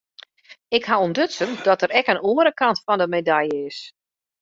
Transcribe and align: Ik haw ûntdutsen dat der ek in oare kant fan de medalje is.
Ik 0.77 0.85
haw 0.89 1.01
ûntdutsen 1.07 1.51
dat 1.65 1.79
der 1.81 1.93
ek 1.99 2.09
in 2.13 2.23
oare 2.29 2.51
kant 2.59 2.83
fan 2.85 2.99
de 3.01 3.07
medalje 3.15 3.57
is. 3.69 3.79